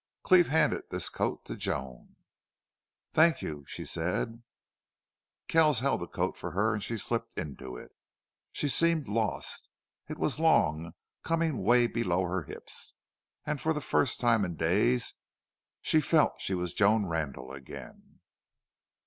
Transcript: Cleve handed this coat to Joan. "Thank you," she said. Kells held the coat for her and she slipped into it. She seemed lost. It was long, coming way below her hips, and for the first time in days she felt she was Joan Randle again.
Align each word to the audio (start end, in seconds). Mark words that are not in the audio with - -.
Cleve 0.23 0.47
handed 0.47 0.85
this 0.89 1.09
coat 1.09 1.45
to 1.45 1.55
Joan. 1.55 2.15
"Thank 3.13 3.43
you," 3.43 3.65
she 3.67 3.85
said. 3.85 4.41
Kells 5.47 5.77
held 5.81 5.99
the 5.99 6.07
coat 6.07 6.35
for 6.35 6.53
her 6.53 6.73
and 6.73 6.81
she 6.81 6.97
slipped 6.97 7.37
into 7.37 7.75
it. 7.77 7.91
She 8.51 8.67
seemed 8.67 9.07
lost. 9.07 9.69
It 10.09 10.17
was 10.17 10.39
long, 10.39 10.93
coming 11.21 11.61
way 11.61 11.85
below 11.85 12.23
her 12.25 12.41
hips, 12.45 12.95
and 13.45 13.61
for 13.61 13.73
the 13.73 13.79
first 13.79 14.19
time 14.19 14.43
in 14.43 14.55
days 14.55 15.13
she 15.83 16.01
felt 16.01 16.41
she 16.41 16.55
was 16.55 16.73
Joan 16.73 17.05
Randle 17.05 17.51
again. 17.51 18.21